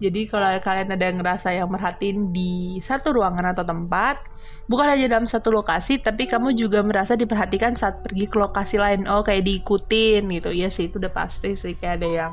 Jadi 0.00 0.32
kalau 0.32 0.48
kalian 0.64 0.96
ada 0.96 1.04
yang 1.12 1.20
ngerasa 1.20 1.52
yang 1.52 1.68
merhatiin 1.68 2.32
di 2.32 2.80
satu 2.80 3.12
ruangan 3.12 3.52
atau 3.52 3.68
tempat, 3.68 4.16
bukan 4.64 4.96
hanya 4.96 5.12
dalam 5.12 5.28
satu 5.28 5.52
lokasi, 5.52 6.00
tapi 6.00 6.24
kamu 6.24 6.56
juga 6.56 6.80
merasa 6.80 7.20
diperhatikan 7.20 7.76
saat 7.76 8.00
pergi 8.00 8.24
ke 8.24 8.40
lokasi 8.40 8.80
lain. 8.80 9.04
Oh, 9.04 9.20
kayak 9.20 9.44
diikutin 9.44 10.24
gitu. 10.40 10.48
Iya 10.56 10.72
sih, 10.72 10.88
itu 10.88 10.96
udah 10.96 11.12
pasti 11.12 11.52
sih 11.52 11.76
kayak 11.76 12.00
ada 12.00 12.08
yang 12.08 12.32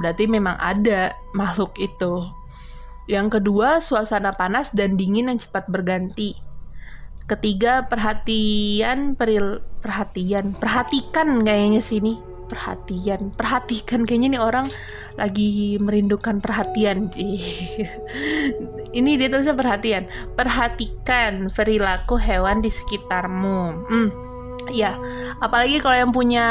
berarti 0.00 0.24
memang 0.24 0.56
ada 0.56 1.12
makhluk 1.36 1.76
itu. 1.76 2.24
Yang 3.04 3.36
kedua, 3.36 3.84
suasana 3.84 4.32
panas 4.32 4.72
dan 4.72 4.96
dingin 4.96 5.28
yang 5.28 5.36
cepat 5.36 5.68
berganti. 5.68 6.40
Ketiga, 7.28 7.84
perhatian 7.84 9.12
peril 9.12 9.60
perhatian, 9.84 10.56
perhatikan 10.56 11.44
kayaknya 11.44 11.84
sini 11.84 12.33
perhatian. 12.54 13.34
Perhatikan 13.34 14.06
kayaknya 14.06 14.38
nih 14.38 14.42
orang 14.42 14.66
lagi 15.18 15.78
merindukan 15.78 16.38
perhatian 16.38 17.06
ini 18.98 19.10
dia 19.18 19.26
tulisnya 19.26 19.58
perhatian. 19.58 20.06
Perhatikan 20.38 21.50
perilaku 21.50 22.14
hewan 22.14 22.62
di 22.62 22.70
sekitarmu. 22.70 23.60
Hmm. 23.90 24.10
Ya, 24.72 24.96
apalagi 25.44 25.76
kalau 25.82 25.98
yang 25.98 26.12
punya 26.14 26.46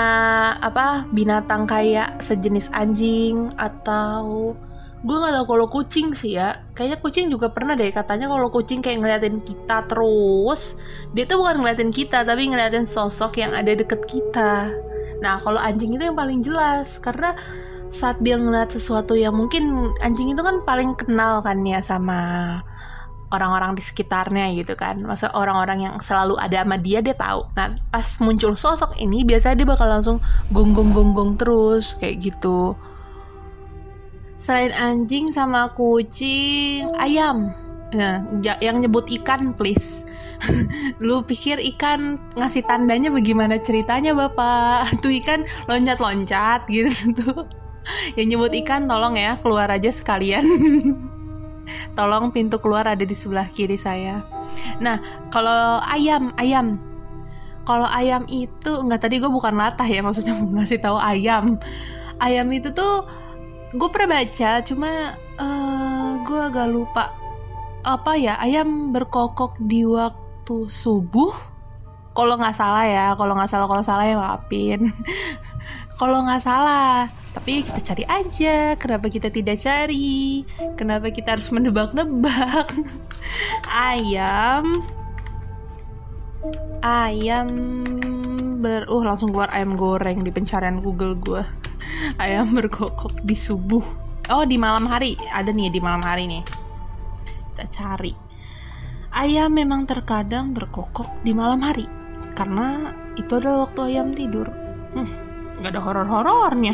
apa 0.62 1.10
binatang 1.10 1.66
kayak 1.66 2.22
sejenis 2.22 2.70
anjing 2.70 3.50
atau 3.58 4.54
gue 5.02 5.18
nggak 5.18 5.34
tahu 5.42 5.46
kalau 5.50 5.66
kucing 5.72 6.14
sih 6.14 6.38
ya. 6.38 6.62
Kayaknya 6.78 6.98
kucing 7.02 7.26
juga 7.34 7.50
pernah 7.50 7.74
deh. 7.74 7.90
Katanya 7.90 8.30
kalau 8.30 8.54
kucing 8.54 8.86
kayak 8.86 9.02
ngeliatin 9.02 9.42
kita 9.42 9.90
terus 9.90 10.78
dia 11.14 11.26
tuh 11.30 11.42
bukan 11.42 11.62
ngeliatin 11.62 11.94
kita 11.94 12.26
tapi 12.26 12.50
ngeliatin 12.50 12.86
sosok 12.86 13.38
yang 13.42 13.54
ada 13.54 13.74
deket 13.74 14.02
kita 14.06 14.74
Nah, 15.24 15.40
kalau 15.40 15.56
anjing 15.56 15.96
itu 15.96 16.04
yang 16.04 16.20
paling 16.20 16.44
jelas 16.44 17.00
karena 17.00 17.32
saat 17.88 18.20
dia 18.20 18.36
ngeliat 18.36 18.76
sesuatu 18.76 19.16
yang 19.16 19.32
mungkin 19.32 19.96
anjing 20.04 20.36
itu 20.36 20.42
kan 20.44 20.60
paling 20.68 21.00
kenal 21.00 21.40
kan 21.40 21.64
ya 21.64 21.80
sama 21.80 22.60
orang-orang 23.32 23.74
di 23.74 23.82
sekitarnya 23.82 24.52
gitu 24.60 24.76
kan. 24.76 25.00
Masa 25.00 25.32
orang-orang 25.32 25.90
yang 25.90 25.96
selalu 26.04 26.36
ada 26.36 26.62
sama 26.62 26.76
dia 26.76 27.00
dia 27.00 27.16
tahu. 27.16 27.48
Nah, 27.56 27.72
pas 27.88 28.06
muncul 28.20 28.54
sosok 28.54 29.00
ini 29.00 29.24
biasanya 29.24 29.64
dia 29.64 29.68
bakal 29.72 29.88
langsung 29.88 30.18
gonggong-gonggong 30.52 31.40
terus 31.40 31.96
kayak 31.98 32.20
gitu. 32.20 32.76
Selain 34.36 34.76
anjing 34.76 35.32
sama 35.32 35.72
kucing, 35.72 36.92
ayam. 37.00 37.63
Nah, 37.94 38.26
yang 38.60 38.82
nyebut 38.82 39.06
ikan 39.22 39.54
please. 39.54 40.06
Lu 41.06 41.22
pikir 41.24 41.62
ikan 41.76 42.18
ngasih 42.34 42.66
tandanya 42.66 43.14
bagaimana 43.14 43.62
ceritanya 43.62 44.18
bapak? 44.18 44.90
Tuh 45.04 45.14
ikan 45.24 45.46
loncat-loncat 45.70 46.66
gitu 46.68 47.14
tuh. 47.14 47.46
Yang 48.18 48.28
nyebut 48.36 48.52
ikan 48.66 48.90
tolong 48.90 49.16
ya 49.16 49.38
keluar 49.40 49.70
aja 49.70 49.94
sekalian. 49.94 50.46
tolong 51.98 52.34
pintu 52.36 52.60
keluar 52.60 52.84
ada 52.90 53.06
di 53.06 53.16
sebelah 53.16 53.48
kiri 53.48 53.80
saya. 53.80 54.26
Nah 54.82 55.00
kalau 55.32 55.80
ayam 55.88 56.36
ayam 56.36 56.82
kalau 57.64 57.88
ayam 57.88 58.28
itu 58.28 58.72
nggak 58.84 59.08
tadi 59.08 59.24
gue 59.24 59.32
bukan 59.32 59.56
latah 59.56 59.88
ya 59.88 60.04
maksudnya 60.04 60.36
mau 60.36 60.50
ngasih 60.60 60.80
tahu 60.84 61.00
ayam. 61.00 61.56
Ayam 62.20 62.48
itu 62.52 62.72
tuh 62.76 63.08
gue 63.74 63.90
pernah 63.90 64.22
baca 64.22 64.62
cuma 64.62 65.18
uh, 65.40 66.10
gue 66.22 66.40
agak 66.40 66.68
lupa 66.70 67.23
apa 67.84 68.16
ya 68.16 68.40
ayam 68.40 68.96
berkokok 68.96 69.60
di 69.60 69.84
waktu 69.84 70.72
subuh? 70.72 71.36
Kalau 72.16 72.40
nggak 72.40 72.56
salah 72.56 72.86
ya 72.88 73.06
kalau 73.20 73.36
nggak 73.36 73.52
salah 73.52 73.68
kalau 73.68 73.84
salah 73.84 74.06
ya 74.08 74.16
maafin. 74.16 74.90
Kalau 75.94 76.26
nggak 76.26 76.42
salah 76.42 77.06
tapi 77.38 77.62
kita 77.62 77.80
cari 77.80 78.04
aja. 78.10 78.58
Kenapa 78.76 79.08
kita 79.14 79.30
tidak 79.30 79.62
cari? 79.62 80.42
Kenapa 80.74 81.14
kita 81.14 81.38
harus 81.38 81.48
menebak-nebak? 81.54 82.74
Ayam. 83.94 84.84
Ayam 86.82 87.48
ber 88.60 88.90
uh 88.90 89.04
langsung 89.06 89.32
keluar 89.32 89.52
ayam 89.54 89.76
goreng 89.76 90.24
di 90.24 90.32
pencarian 90.32 90.80
Google 90.80 91.20
gue 91.20 91.44
ayam 92.24 92.52
berkokok 92.52 93.22
di 93.24 93.38
subuh. 93.38 93.84
Oh 94.34 94.44
di 94.44 94.58
malam 94.58 94.90
hari. 94.90 95.16
Ada 95.32 95.54
nih 95.54 95.72
di 95.72 95.80
malam 95.80 96.04
hari 96.04 96.28
nih 96.30 96.53
kita 97.54 97.70
cari. 97.70 98.10
Ayam 99.14 99.54
memang 99.54 99.86
terkadang 99.86 100.58
berkokok 100.58 101.22
di 101.22 101.38
malam 101.38 101.62
hari 101.62 101.86
karena 102.34 102.98
itu 103.14 103.30
adalah 103.38 103.70
waktu 103.70 103.94
ayam 103.94 104.10
tidur. 104.10 104.50
Hmm, 104.98 105.06
gak 105.62 105.78
ada 105.78 105.82
horor-horornya. 105.86 106.74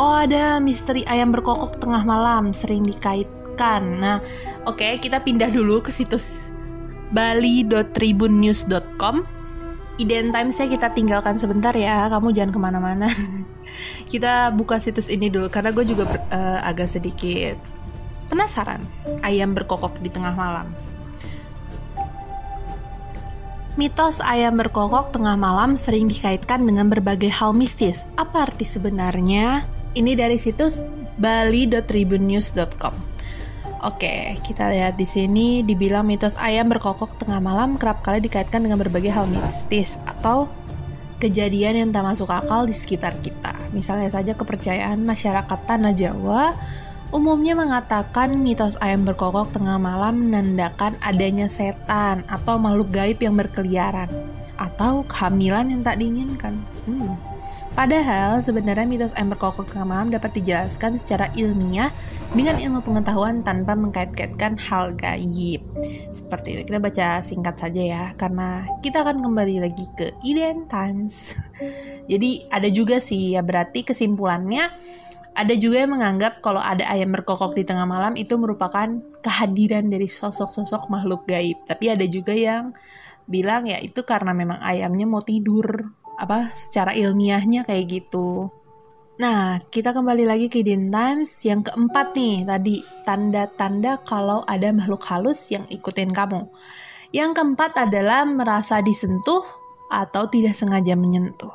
Oh 0.00 0.16
ada 0.16 0.56
misteri 0.64 1.04
ayam 1.04 1.28
berkokok 1.28 1.76
tengah 1.76 2.08
malam 2.08 2.56
sering 2.56 2.88
dikaitkan. 2.88 4.00
Nah, 4.00 4.24
oke 4.64 4.80
okay, 4.80 4.96
kita 4.96 5.20
pindah 5.20 5.52
dulu 5.52 5.84
ke 5.84 5.92
situs 5.92 6.48
bali.tribunnews.com 7.12 9.36
Iden 9.98 10.30
Times-nya 10.30 10.70
kita 10.70 10.94
tinggalkan 10.94 11.42
sebentar 11.42 11.74
ya, 11.74 12.06
kamu 12.06 12.30
jangan 12.30 12.54
ke 12.54 12.60
mana-mana. 12.62 13.10
kita 14.12 14.56
buka 14.56 14.80
situs 14.80 15.12
ini 15.12 15.28
dulu 15.28 15.52
karena 15.52 15.68
gue 15.74 15.84
juga 15.84 16.08
uh, 16.32 16.64
agak 16.64 16.88
sedikit 16.88 17.77
Penasaran? 18.28 18.84
Ayam 19.24 19.56
berkokok 19.56 19.96
di 20.04 20.12
tengah 20.12 20.36
malam. 20.36 20.68
Mitos 23.78 24.18
ayam 24.18 24.58
berkokok 24.58 25.14
tengah 25.14 25.38
malam 25.38 25.78
sering 25.78 26.10
dikaitkan 26.10 26.66
dengan 26.66 26.90
berbagai 26.90 27.30
hal 27.30 27.54
mistis. 27.54 28.10
Apa 28.18 28.50
arti 28.50 28.66
sebenarnya? 28.66 29.64
Ini 29.94 30.18
dari 30.18 30.34
situs 30.34 30.82
bali.tribunnews.com. 31.16 32.94
Oke, 33.86 34.34
kita 34.42 34.66
lihat 34.74 34.98
di 34.98 35.06
sini 35.06 35.62
dibilang 35.62 36.02
mitos 36.02 36.34
ayam 36.42 36.66
berkokok 36.66 37.22
tengah 37.22 37.38
malam 37.38 37.78
kerap 37.78 38.02
kali 38.02 38.18
dikaitkan 38.18 38.66
dengan 38.66 38.82
berbagai 38.82 39.14
hal 39.14 39.30
mistis 39.30 40.02
atau 40.02 40.50
kejadian 41.22 41.78
yang 41.78 41.90
tak 41.94 42.02
masuk 42.02 42.26
akal 42.34 42.66
di 42.66 42.74
sekitar 42.74 43.14
kita. 43.22 43.54
Misalnya 43.70 44.10
saja 44.10 44.34
kepercayaan 44.34 44.98
masyarakat 45.06 45.58
tanah 45.70 45.94
Jawa 45.94 46.58
umumnya 47.08 47.56
mengatakan 47.56 48.36
mitos 48.36 48.76
ayam 48.84 49.08
berkokok 49.08 49.56
tengah 49.56 49.80
malam 49.80 50.28
menandakan 50.28 50.96
adanya 51.00 51.48
setan 51.48 52.24
atau 52.28 52.60
makhluk 52.60 52.92
gaib 52.92 53.18
yang 53.20 53.32
berkeliaran 53.32 54.12
atau 54.58 55.06
kehamilan 55.06 55.72
yang 55.72 55.80
tak 55.80 55.96
diinginkan. 56.02 56.60
Hmm. 56.84 57.16
Padahal 57.78 58.42
sebenarnya 58.42 58.90
mitos 58.90 59.14
ayam 59.14 59.30
berkokok 59.30 59.70
tengah 59.70 59.86
malam 59.86 60.10
dapat 60.10 60.34
dijelaskan 60.34 60.98
secara 60.98 61.30
ilmiah 61.38 61.94
dengan 62.34 62.58
ilmu 62.58 62.82
pengetahuan 62.82 63.46
tanpa 63.46 63.78
mengkait-kaitkan 63.78 64.58
hal 64.58 64.98
gaib. 64.98 65.62
Seperti 66.10 66.58
itu 66.58 66.62
kita 66.66 66.82
baca 66.82 67.22
singkat 67.22 67.54
saja 67.54 67.78
ya 67.78 68.04
karena 68.18 68.66
kita 68.82 69.06
akan 69.06 69.22
kembali 69.22 69.62
lagi 69.62 69.86
ke 69.94 70.10
Eden 70.26 70.66
Times. 70.66 71.38
Jadi 72.10 72.50
ada 72.50 72.66
juga 72.66 72.98
sih 72.98 73.38
ya 73.38 73.46
berarti 73.46 73.86
kesimpulannya 73.86 74.74
ada 75.38 75.54
juga 75.54 75.86
yang 75.86 75.94
menganggap 75.94 76.42
kalau 76.42 76.58
ada 76.58 76.82
ayam 76.90 77.14
berkokok 77.14 77.54
di 77.54 77.62
tengah 77.62 77.86
malam 77.86 78.18
itu 78.18 78.34
merupakan 78.34 78.90
kehadiran 79.22 79.86
dari 79.86 80.10
sosok-sosok 80.10 80.90
makhluk 80.90 81.30
gaib. 81.30 81.62
Tapi 81.62 81.94
ada 81.94 82.02
juga 82.10 82.34
yang 82.34 82.74
bilang 83.30 83.70
ya 83.70 83.78
itu 83.78 84.02
karena 84.02 84.34
memang 84.34 84.58
ayamnya 84.58 85.06
mau 85.06 85.22
tidur. 85.22 85.94
Apa 86.18 86.50
secara 86.50 86.98
ilmiahnya 86.98 87.62
kayak 87.62 87.86
gitu. 87.86 88.50
Nah, 89.22 89.62
kita 89.70 89.94
kembali 89.94 90.26
lagi 90.26 90.46
ke 90.50 90.62
Hidden 90.62 90.90
Times 90.90 91.46
yang 91.46 91.62
keempat 91.62 92.18
nih 92.18 92.42
tadi 92.42 92.82
tanda-tanda 93.06 94.02
kalau 94.02 94.42
ada 94.42 94.74
makhluk 94.74 95.06
halus 95.06 95.54
yang 95.54 95.62
ikutin 95.70 96.10
kamu. 96.10 96.50
Yang 97.14 97.30
keempat 97.38 97.86
adalah 97.86 98.26
merasa 98.26 98.82
disentuh 98.82 99.42
atau 99.90 100.26
tidak 100.26 100.58
sengaja 100.58 100.98
menyentuh. 100.98 101.54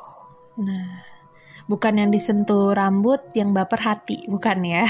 Nah, 0.60 1.13
bukan 1.66 2.00
yang 2.00 2.10
disentuh 2.12 2.72
rambut 2.76 3.20
yang 3.36 3.52
baper 3.56 3.80
hati, 3.80 4.26
bukan 4.28 4.64
ya. 4.64 4.84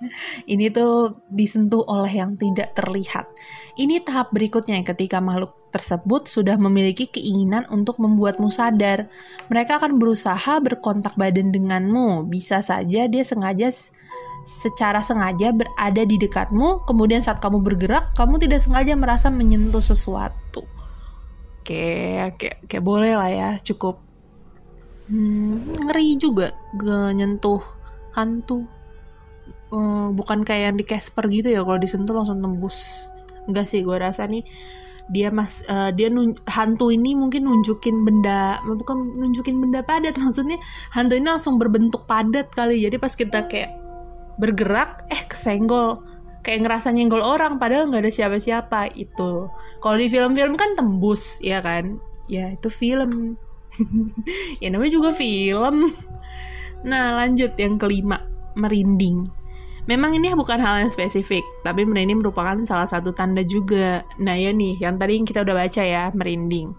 Ini 0.52 0.72
tuh 0.72 1.20
disentuh 1.28 1.84
oleh 1.84 2.24
yang 2.24 2.32
tidak 2.36 2.72
terlihat. 2.72 3.28
Ini 3.76 4.00
tahap 4.00 4.32
berikutnya 4.32 4.80
ketika 4.80 5.20
makhluk 5.20 5.52
tersebut 5.70 6.26
sudah 6.26 6.56
memiliki 6.56 7.06
keinginan 7.06 7.68
untuk 7.68 8.00
membuatmu 8.00 8.48
sadar. 8.48 9.12
Mereka 9.52 9.76
akan 9.76 10.00
berusaha 10.00 10.58
berkontak 10.64 11.14
badan 11.20 11.52
denganmu. 11.52 12.26
Bisa 12.26 12.64
saja 12.64 13.06
dia 13.06 13.22
sengaja 13.22 13.68
secara 14.44 15.04
sengaja 15.04 15.52
berada 15.52 16.02
di 16.02 16.16
dekatmu, 16.16 16.88
kemudian 16.88 17.20
saat 17.20 17.44
kamu 17.44 17.60
bergerak, 17.60 18.16
kamu 18.16 18.40
tidak 18.40 18.64
sengaja 18.64 18.96
merasa 18.96 19.28
menyentuh 19.28 19.84
sesuatu. 19.84 20.64
Oke, 21.60 22.16
kayak, 22.40 22.64
kayak 22.64 22.84
boleh 22.84 23.14
lah 23.20 23.30
ya, 23.30 23.50
cukup 23.60 24.00
hmm, 25.10 25.90
ngeri 25.90 26.16
juga 26.16 26.54
gak 26.78 27.18
nyentuh 27.18 27.62
hantu. 28.14 28.64
Uh, 29.70 30.10
bukan 30.10 30.42
kayak 30.42 30.74
yang 30.74 30.78
di 30.78 30.82
Casper 30.82 31.30
gitu 31.30 31.46
ya 31.54 31.62
kalau 31.62 31.78
disentuh 31.78 32.14
langsung 32.14 32.42
tembus. 32.42 33.06
Enggak 33.46 33.70
sih 33.70 33.82
gue 33.82 33.96
rasa 33.98 34.26
nih 34.26 34.42
dia 35.10 35.34
mas 35.34 35.66
uh, 35.66 35.90
dia 35.90 36.06
nun, 36.06 36.38
hantu 36.46 36.94
ini 36.94 37.18
mungkin 37.18 37.42
nunjukin 37.42 38.06
benda 38.06 38.62
bukan 38.62 39.18
nunjukin 39.18 39.58
benda 39.58 39.82
padat 39.82 40.14
maksudnya 40.22 40.54
hantu 40.94 41.18
ini 41.18 41.26
langsung 41.26 41.58
berbentuk 41.58 42.06
padat 42.06 42.50
kali. 42.54 42.82
Jadi 42.86 42.96
pas 42.98 43.14
kita 43.14 43.46
kayak 43.50 43.74
bergerak 44.38 45.04
eh 45.10 45.22
kesenggol. 45.26 46.02
Kayak 46.40 46.64
ngerasa 46.64 46.96
nyenggol 46.96 47.20
orang 47.20 47.60
padahal 47.60 47.92
nggak 47.92 48.08
ada 48.08 48.12
siapa-siapa 48.14 48.96
itu. 48.96 49.52
Kalau 49.76 49.96
di 50.00 50.08
film-film 50.08 50.56
kan 50.56 50.72
tembus 50.72 51.36
ya 51.44 51.60
kan? 51.60 52.00
Ya 52.32 52.48
itu 52.56 52.72
film 52.72 53.36
ya 54.62 54.68
namanya 54.72 54.92
juga 54.92 55.10
film. 55.14 55.90
Nah 56.86 57.12
lanjut 57.16 57.52
yang 57.60 57.76
kelima, 57.76 58.24
merinding. 58.56 59.26
Memang 59.88 60.14
ini 60.14 60.30
bukan 60.36 60.60
hal 60.60 60.86
yang 60.86 60.92
spesifik, 60.92 61.42
tapi 61.66 61.82
merinding 61.82 62.20
merupakan 62.20 62.54
salah 62.68 62.86
satu 62.86 63.10
tanda 63.10 63.42
juga. 63.42 64.04
Nah 64.20 64.36
ya 64.36 64.52
nih, 64.54 64.78
yang 64.78 65.00
tadi 65.00 65.18
kita 65.24 65.42
udah 65.42 65.56
baca 65.66 65.82
ya, 65.82 66.12
merinding. 66.14 66.76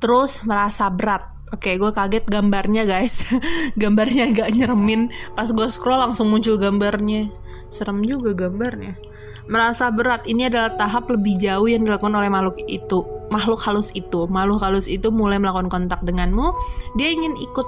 Terus 0.00 0.40
merasa 0.46 0.88
berat. 0.88 1.26
Oke, 1.52 1.76
gue 1.78 1.92
kaget 1.94 2.24
gambarnya 2.26 2.88
guys. 2.88 3.30
gambarnya 3.80 4.32
agak 4.32 4.56
nyeremin. 4.56 5.12
Pas 5.38 5.46
gue 5.52 5.68
scroll 5.70 6.00
langsung 6.00 6.32
muncul 6.32 6.58
gambarnya. 6.58 7.30
Serem 7.70 8.02
juga 8.02 8.34
gambarnya. 8.34 8.98
Merasa 9.46 9.92
berat 9.92 10.24
ini 10.24 10.48
adalah 10.48 10.72
tahap 10.74 11.12
lebih 11.12 11.36
jauh 11.36 11.68
yang 11.68 11.84
dilakukan 11.84 12.16
oleh 12.16 12.32
makhluk 12.32 12.56
itu 12.64 13.04
makhluk 13.34 13.58
halus 13.66 13.90
itu. 13.98 14.30
Makhluk 14.30 14.62
halus 14.62 14.86
itu 14.86 15.10
mulai 15.10 15.42
melakukan 15.42 15.66
kontak 15.66 16.06
denganmu, 16.06 16.54
dia 16.94 17.10
ingin 17.10 17.34
ikut 17.34 17.66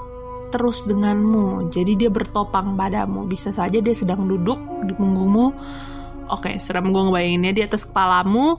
terus 0.55 0.87
denganmu. 0.87 1.67
Jadi 1.75 1.99
dia 1.99 2.11
bertopang 2.11 2.79
padamu. 2.79 3.27
Bisa 3.27 3.51
saja 3.51 3.83
dia 3.83 3.95
sedang 3.95 4.31
duduk 4.31 4.59
di 4.87 4.95
punggungmu. 4.95 5.47
Oke, 6.31 6.59
serem 6.63 6.95
gue 6.95 7.03
ngebayanginnya 7.03 7.53
di 7.55 7.63
atas 7.67 7.83
kepalamu. 7.83 8.59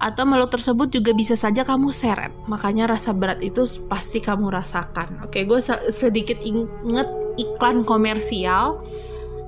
Atau 0.00 0.28
makhluk 0.28 0.52
tersebut 0.52 0.88
juga 0.90 1.16
bisa 1.16 1.36
saja 1.36 1.64
kamu 1.64 1.88
seret. 1.88 2.32
Makanya 2.48 2.90
rasa 2.90 3.12
berat 3.16 3.40
itu 3.40 3.64
pasti 3.88 4.20
kamu 4.20 4.52
rasakan. 4.52 5.24
Oke, 5.24 5.44
gue 5.44 5.60
sedikit 5.92 6.36
inget 6.44 7.08
iklan 7.40 7.84
komersial. 7.84 8.80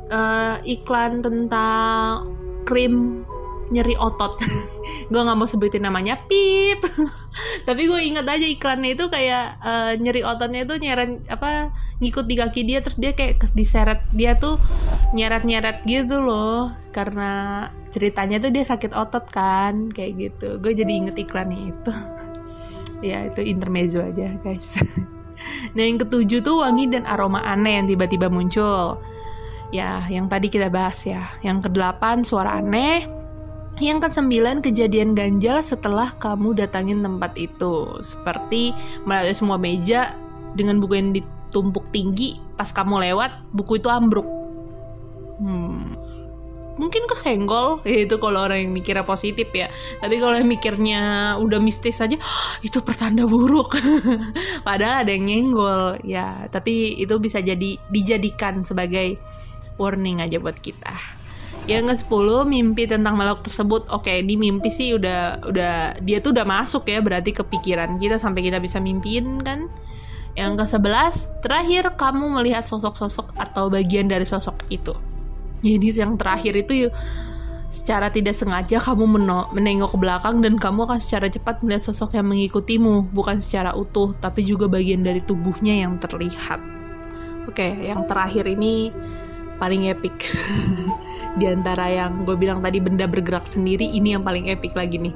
Uh, 0.07 0.63
iklan 0.63 1.19
tentang 1.19 2.31
krim 2.63 3.27
nyeri 3.71 3.95
otot. 3.99 4.39
Gue 5.11 5.21
nggak 5.23 5.39
mau 5.39 5.47
sebutin 5.47 5.87
namanya 5.87 6.19
pip. 6.27 6.83
Tapi 7.69 7.83
gue 7.87 8.01
inget 8.01 8.27
aja 8.27 8.47
iklannya 8.47 8.99
itu 8.99 9.07
kayak 9.07 9.61
uh, 9.63 9.93
nyeri 10.01 10.25
ototnya 10.27 10.67
itu 10.67 10.75
nyeret 10.83 11.23
apa 11.31 11.71
ngikut 12.03 12.27
di 12.27 12.35
kaki 12.35 12.61
dia 12.67 12.83
terus 12.83 12.99
dia 12.99 13.15
kayak 13.15 13.39
diseret. 13.55 14.03
Dia 14.11 14.35
tuh 14.35 14.59
nyeret 15.15 15.47
nyeret 15.47 15.87
gitu 15.87 16.23
loh 16.23 16.75
karena 16.91 17.65
ceritanya 17.93 18.43
tuh 18.43 18.51
dia 18.51 18.65
sakit 18.67 18.93
otot 18.97 19.31
kan 19.31 19.95
kayak 19.95 20.13
gitu. 20.19 20.59
Gue 20.59 20.75
jadi 20.75 20.91
inget 20.91 21.17
iklannya 21.19 21.75
itu. 21.75 21.95
Ya 23.05 23.29
itu 23.29 23.45
intermezzo 23.45 24.01
aja 24.01 24.41
guys. 24.41 24.81
Nah 25.77 25.85
yang 25.85 26.01
ketujuh 26.01 26.41
tuh 26.41 26.65
wangi 26.65 26.89
dan 26.89 27.05
aroma 27.05 27.45
aneh 27.45 27.77
yang 27.77 27.87
tiba-tiba 27.87 28.33
muncul. 28.33 28.97
Ya 29.69 30.01
yang 30.09 30.33
tadi 30.33 30.49
kita 30.49 30.73
bahas 30.73 31.05
ya. 31.05 31.29
Yang 31.45 31.69
kedelapan 31.71 32.25
suara 32.25 32.57
aneh 32.57 33.16
yang 33.77 34.01
kesembilan, 34.01 34.65
kejadian 34.65 35.13
ganjal 35.13 35.61
setelah 35.61 36.17
kamu 36.17 36.57
datangin 36.57 37.05
tempat 37.05 37.37
itu. 37.37 38.01
Seperti 38.01 38.73
melalui 39.05 39.37
semua 39.37 39.61
meja 39.61 40.17
dengan 40.57 40.81
buku 40.81 40.97
yang 40.97 41.13
ditumpuk 41.13 41.93
tinggi, 41.93 42.41
pas 42.57 42.73
kamu 42.73 43.05
lewat, 43.13 43.53
buku 43.53 43.77
itu 43.77 43.93
ambruk. 43.93 44.25
Hmm, 45.37 45.93
mungkin 46.81 47.05
kesenggol, 47.05 47.85
ya 47.85 48.09
itu 48.09 48.17
kalau 48.17 48.49
orang 48.49 48.65
yang 48.65 48.73
mikirnya 48.73 49.05
positif 49.05 49.53
ya. 49.53 49.69
Tapi 50.01 50.17
kalau 50.17 50.41
yang 50.41 50.49
mikirnya 50.49 51.37
udah 51.37 51.61
mistis 51.61 52.01
aja, 52.01 52.17
oh, 52.17 52.53
itu 52.65 52.81
pertanda 52.81 53.29
buruk. 53.29 53.77
Padahal 54.69 55.05
ada 55.05 55.13
yang 55.13 55.29
nyenggol, 55.29 56.01
ya. 56.01 56.49
Tapi 56.49 56.97
itu 56.97 57.13
bisa 57.21 57.45
jadi 57.45 57.77
dijadikan 57.93 58.65
sebagai 58.65 59.21
warning 59.77 60.25
aja 60.25 60.41
buat 60.41 60.57
kita. 60.57 61.26
Yang 61.67 62.07
ke-10 62.07 62.47
mimpi 62.47 62.87
tentang 62.87 63.19
makhluk 63.19 63.43
tersebut. 63.43 63.91
Oke, 63.91 64.23
di 64.23 64.39
mimpi 64.39 64.71
sih 64.71 64.95
udah 64.95 65.43
udah 65.51 65.99
dia 65.99 66.23
tuh 66.23 66.31
udah 66.31 66.47
masuk 66.47 66.87
ya 66.87 67.03
berarti 67.03 67.35
kepikiran 67.35 67.99
kita 67.99 68.23
sampai 68.23 68.47
kita 68.47 68.63
bisa 68.63 68.79
mimpiin 68.79 69.43
kan. 69.43 69.67
Yang 70.39 70.63
ke-11 70.63 71.43
terakhir 71.43 71.85
kamu 71.99 72.39
melihat 72.39 72.69
sosok-sosok 72.69 73.35
atau 73.35 73.67
bagian 73.67 74.07
dari 74.07 74.23
sosok 74.23 74.55
itu. 74.71 74.95
Jadi 75.67 75.97
yang 75.97 76.15
terakhir 76.15 76.55
itu 76.55 76.87
secara 77.67 78.15
tidak 78.15 78.39
sengaja 78.39 78.79
kamu 78.79 79.05
menengok 79.51 79.91
ke 79.91 79.99
belakang 79.99 80.39
dan 80.39 80.55
kamu 80.55 80.87
akan 80.87 81.03
secara 81.03 81.27
cepat 81.27 81.67
melihat 81.67 81.91
sosok 81.91 82.15
yang 82.15 82.31
mengikutimu, 82.31 83.11
bukan 83.11 83.43
secara 83.43 83.75
utuh, 83.75 84.15
tapi 84.15 84.47
juga 84.47 84.71
bagian 84.71 85.03
dari 85.03 85.19
tubuhnya 85.19 85.83
yang 85.83 85.99
terlihat. 85.99 86.63
Oke, 87.51 87.75
yang 87.83 88.07
terakhir 88.07 88.47
ini 88.47 88.95
paling 89.57 89.89
epic. 89.91 90.15
Di 91.41 91.53
antara 91.53 91.89
yang 91.93 92.25
gue 92.25 92.37
bilang 92.37 92.65
tadi 92.65 92.81
benda 92.81 93.05
bergerak 93.05 93.45
sendiri 93.45 93.85
ini 93.85 94.17
yang 94.17 94.25
paling 94.25 94.49
epic 94.49 94.73
lagi 94.73 94.97
nih. 95.01 95.15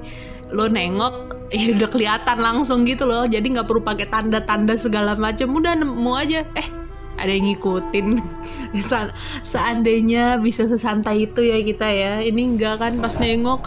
Lo 0.53 0.69
nengok 0.69 1.37
ya 1.57 1.75
udah 1.77 1.89
kelihatan 1.89 2.39
langsung 2.41 2.85
gitu 2.85 3.09
loh. 3.09 3.25
Jadi 3.25 3.57
nggak 3.57 3.67
perlu 3.69 3.83
pakai 3.85 4.07
tanda-tanda 4.09 4.77
segala 4.77 5.17
macam. 5.17 5.49
Udah 5.57 5.77
nemu 5.77 6.13
aja. 6.17 6.45
Eh 6.57 6.69
ada 7.21 7.31
yang 7.31 7.53
ngikutin. 7.53 8.07
Seandainya 9.53 10.41
bisa 10.41 10.65
sesantai 10.65 11.29
itu 11.29 11.45
ya 11.45 11.61
kita 11.61 11.89
ya. 11.89 12.13
Ini 12.25 12.43
enggak 12.57 12.81
kan 12.81 12.93
pas 13.01 13.17
nengok 13.21 13.61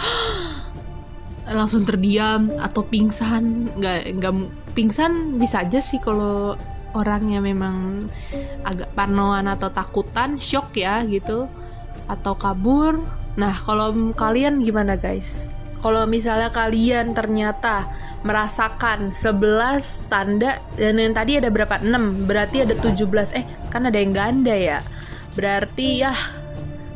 langsung 1.57 1.85
terdiam 1.85 2.49
atau 2.57 2.81
pingsan. 2.81 3.69
Nggak 3.77 3.99
nggak 4.21 4.33
pingsan 4.73 5.37
bisa 5.37 5.61
aja 5.61 5.77
sih 5.77 6.01
kalau 6.01 6.57
orang 6.93 7.29
yang 7.29 7.43
memang 7.45 8.07
agak 8.65 8.89
parnoan 8.93 9.49
atau 9.49 9.69
takutan, 9.69 10.37
shock 10.37 10.77
ya 10.77 11.01
gitu, 11.05 11.49
atau 12.07 12.33
kabur. 12.37 13.01
Nah, 13.37 13.53
kalau 13.53 14.13
kalian 14.13 14.61
gimana 14.61 14.97
guys? 14.97 15.49
Kalau 15.83 16.07
misalnya 16.07 16.47
kalian 16.47 17.11
ternyata 17.11 17.91
merasakan 18.23 19.11
11 19.11 20.07
tanda 20.07 20.55
dan 20.79 20.95
yang 20.95 21.11
tadi 21.11 21.43
ada 21.43 21.51
berapa? 21.51 21.83
6, 21.83 22.23
berarti 22.23 22.63
ada 22.63 22.77
17. 22.77 23.35
Eh, 23.35 23.43
kan 23.67 23.83
ada 23.83 23.99
yang 23.99 24.15
ganda 24.15 24.55
ya. 24.55 24.79
Berarti 25.35 26.05
ya 26.07 26.13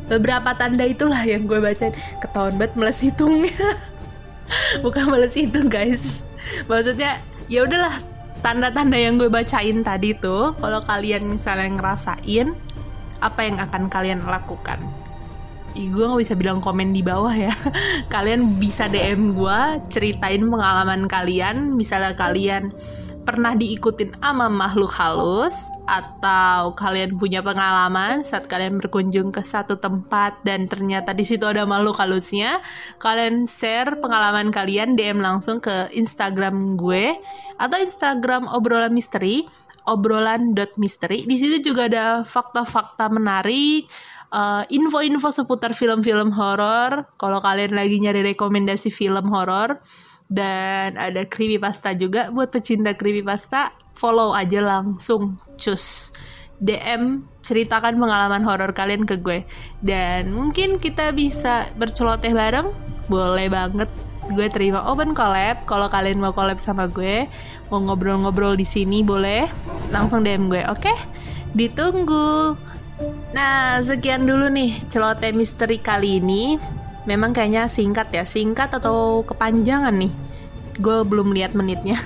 beberapa 0.08 0.56
tanda 0.56 0.88
itulah 0.88 1.20
yang 1.22 1.44
gue 1.44 1.60
bacain 1.60 1.92
ketahuan 2.18 2.56
banget 2.56 2.80
males 2.80 2.98
hitungnya 3.04 3.52
bukan 4.84 5.04
males 5.12 5.36
hitung 5.36 5.68
guys 5.68 6.24
maksudnya 6.64 7.20
ya 7.52 7.68
udahlah 7.68 7.92
tanda-tanda 8.40 8.98
yang 8.98 9.18
gue 9.18 9.30
bacain 9.30 9.82
tadi 9.82 10.14
tuh 10.14 10.54
kalau 10.58 10.80
kalian 10.86 11.26
misalnya 11.26 11.68
ngerasain 11.74 12.54
apa 13.18 13.40
yang 13.42 13.58
akan 13.58 13.90
kalian 13.90 14.22
lakukan? 14.26 14.78
Ih, 15.78 15.94
gue 15.94 16.10
gak 16.10 16.18
bisa 16.18 16.34
bilang 16.34 16.58
komen 16.58 16.90
di 16.90 17.06
bawah 17.06 17.30
ya. 17.30 17.54
Kalian 18.14 18.58
bisa 18.58 18.90
DM 18.90 19.30
gue 19.36 19.58
ceritain 19.86 20.42
pengalaman 20.42 21.06
kalian. 21.06 21.76
Misalnya 21.78 22.18
kalian 22.18 22.74
pernah 23.28 23.52
diikutin 23.52 24.16
sama 24.24 24.48
makhluk 24.48 24.88
halus 24.96 25.68
atau 25.84 26.72
kalian 26.72 27.20
punya 27.20 27.44
pengalaman 27.44 28.24
saat 28.24 28.48
kalian 28.48 28.80
berkunjung 28.80 29.28
ke 29.28 29.44
satu 29.44 29.76
tempat 29.76 30.40
dan 30.48 30.64
ternyata 30.64 31.12
di 31.12 31.28
situ 31.28 31.44
ada 31.44 31.68
makhluk 31.68 32.00
halusnya, 32.00 32.64
kalian 32.96 33.44
share 33.44 34.00
pengalaman 34.00 34.48
kalian 34.48 34.96
DM 34.96 35.20
langsung 35.20 35.60
ke 35.60 35.92
Instagram 35.92 36.80
gue 36.80 37.20
atau 37.60 37.76
Instagram 37.76 38.48
obrolan 38.48 38.96
misteri 38.96 39.44
obrolan.misteri. 39.84 41.28
Di 41.28 41.36
situ 41.36 41.72
juga 41.72 41.84
ada 41.88 42.24
fakta-fakta 42.24 43.12
menarik, 43.12 43.84
uh, 44.32 44.64
info-info 44.72 45.32
seputar 45.32 45.76
film-film 45.76 46.32
horor. 46.32 47.08
Kalau 47.20 47.44
kalian 47.44 47.76
lagi 47.76 48.00
nyari 48.00 48.24
rekomendasi 48.32 48.88
film 48.88 49.32
horor, 49.32 49.80
dan 50.28 50.96
ada 50.96 51.24
creepypasta 51.24 51.96
juga. 51.96 52.28
Buat 52.30 52.52
pecinta 52.52 52.94
creepypasta 52.94 53.72
follow 53.96 54.36
aja 54.36 54.62
langsung. 54.62 55.40
Cus 55.56 56.12
DM 56.60 57.24
ceritakan 57.42 57.96
pengalaman 57.96 58.44
horor 58.44 58.76
kalian 58.76 59.08
ke 59.08 59.18
gue. 59.18 59.42
Dan 59.80 60.32
mungkin 60.32 60.78
kita 60.78 61.10
bisa 61.16 61.66
berceloteh 61.80 62.32
bareng. 62.32 62.70
Boleh 63.08 63.48
banget. 63.48 63.88
Gue 64.28 64.52
terima 64.52 64.84
open 64.84 65.16
collab. 65.16 65.64
Kalau 65.64 65.88
kalian 65.88 66.20
mau 66.20 66.36
collab 66.36 66.60
sama 66.60 66.86
gue 66.86 67.26
mau 67.72 67.80
ngobrol-ngobrol 67.80 68.56
di 68.56 68.68
sini 68.68 69.00
boleh. 69.00 69.48
Langsung 69.88 70.20
DM 70.20 70.52
gue 70.52 70.62
oke? 70.68 70.84
Okay? 70.84 70.96
ditunggu. 71.56 72.56
Nah 73.32 73.78
sekian 73.80 74.26
dulu 74.26 74.50
nih 74.50 74.74
celoteh 74.90 75.30
misteri 75.30 75.78
kali 75.78 76.18
ini 76.18 76.58
memang 77.08 77.32
kayaknya 77.32 77.72
singkat 77.72 78.12
ya 78.12 78.28
singkat 78.28 78.68
atau 78.68 79.24
kepanjangan 79.24 79.96
nih. 79.96 80.12
Gue 80.76 81.08
belum 81.08 81.32
lihat 81.32 81.56
menitnya. 81.56 81.96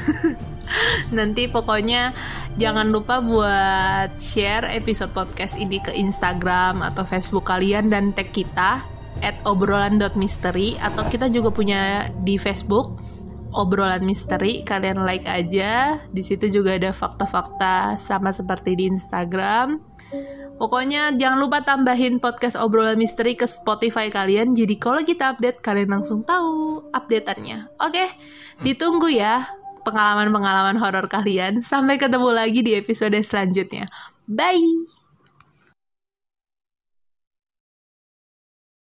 Nanti 1.16 1.50
pokoknya 1.50 2.14
jangan 2.54 2.94
lupa 2.94 3.18
buat 3.18 4.14
share 4.22 4.70
episode 4.70 5.10
podcast 5.10 5.58
ini 5.58 5.82
ke 5.82 5.90
Instagram 5.90 6.86
atau 6.86 7.02
Facebook 7.02 7.50
kalian 7.50 7.90
dan 7.90 8.14
tag 8.14 8.30
kita 8.30 8.86
at 9.20 9.36
obrolan.misteri 9.42 10.78
atau 10.78 11.02
kita 11.10 11.26
juga 11.28 11.50
punya 11.50 12.06
di 12.22 12.38
Facebook 12.38 13.02
obrolan 13.52 14.00
misteri 14.06 14.64
kalian 14.64 15.04
like 15.04 15.28
aja. 15.28 16.00
Di 16.08 16.24
situ 16.24 16.48
juga 16.48 16.78
ada 16.78 16.94
fakta-fakta 16.94 18.00
sama 18.00 18.32
seperti 18.32 18.78
di 18.78 18.88
Instagram 18.88 19.76
Pokoknya 20.62 21.10
jangan 21.18 21.42
lupa 21.42 21.58
tambahin 21.66 22.22
podcast 22.22 22.54
obrolan 22.54 22.94
misteri 22.94 23.34
ke 23.34 23.50
Spotify 23.50 24.06
kalian. 24.14 24.54
Jadi 24.54 24.78
kalau 24.78 25.02
kita 25.02 25.34
update 25.34 25.58
kalian 25.58 25.90
langsung 25.98 26.22
tahu 26.22 26.86
updateannya. 26.94 27.82
Oke, 27.82 28.06
ditunggu 28.62 29.10
ya 29.10 29.42
pengalaman-pengalaman 29.82 30.78
horor 30.78 31.10
kalian. 31.10 31.66
Sampai 31.66 31.98
ketemu 31.98 32.30
lagi 32.30 32.62
di 32.62 32.78
episode 32.78 33.18
selanjutnya. 33.26 33.90
Bye. 34.30 35.01